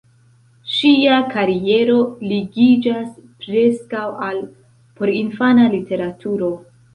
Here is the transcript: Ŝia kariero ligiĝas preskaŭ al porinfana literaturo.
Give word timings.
Ŝia 0.75 1.17
kariero 1.33 1.97
ligiĝas 2.31 3.11
preskaŭ 3.45 4.07
al 4.29 4.41
porinfana 5.03 5.69
literaturo. 5.77 6.51